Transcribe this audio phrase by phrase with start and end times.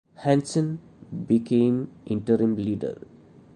[0.15, 0.79] Hanson
[1.27, 2.97] became interim leader.